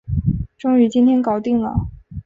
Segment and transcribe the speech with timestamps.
[0.57, 1.89] 终于今天搞定了